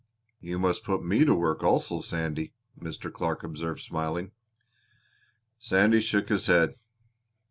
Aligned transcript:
"You 0.39 0.57
must 0.57 0.83
put 0.83 1.05
me 1.05 1.25
to 1.25 1.35
work 1.35 1.61
also, 1.63 2.01
Sandy," 2.01 2.53
Mr. 2.79 3.13
Clark 3.13 3.43
observed, 3.43 3.81
smiling. 3.81 4.31
Sandy 5.59 5.99
shook 6.01 6.29
his 6.29 6.47
head. 6.47 6.73